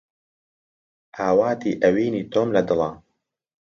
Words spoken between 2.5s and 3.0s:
لە دڵە